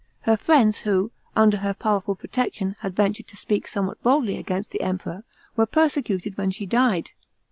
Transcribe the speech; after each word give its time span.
Her 0.21 0.35
friends, 0.35 0.79
who, 0.79 1.11
under 1.35 1.57
her 1.57 1.75
powerful 1.75 2.15
protection, 2.15 2.75
had 2.79 2.95
ventured 2.95 3.27
to 3.27 3.37
speak 3.37 3.67
somewhat 3.67 4.01
boldly 4.01 4.39
against 4.39 4.71
the 4.71 4.81
Emperor, 4.81 5.23
were 5.55 5.67
persecuted 5.67 6.39
when 6.39 6.49
she 6.49 6.65
died. 6.65 7.11